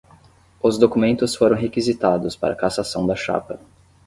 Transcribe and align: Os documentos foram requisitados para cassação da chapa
Os 0.59 0.79
documentos 0.79 1.35
foram 1.35 1.55
requisitados 1.55 2.35
para 2.35 2.55
cassação 2.55 3.05
da 3.05 3.15
chapa 3.15 3.59